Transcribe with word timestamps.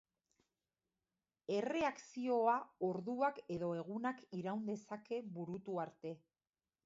Erreakzioa 1.57 2.55
orduak 2.89 3.37
edo 3.57 3.69
egunak 3.81 4.25
iraun 4.41 4.63
dezake 4.73 5.23
burutu 5.37 5.77
arte. 5.85 6.15